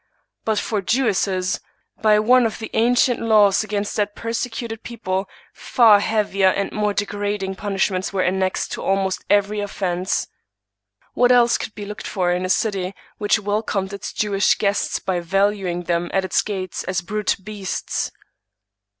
[0.45, 1.59] But for Jewesses,
[2.01, 7.53] by one of the ancient laws against that persecuted people, far heavier and more degrading
[7.57, 10.25] punishments were annexed to almost every offense.
[11.13, 14.97] What else could be looked for in a city which wel comed its Jewish guests
[14.97, 18.09] by valuing them at its gates as brute beasts?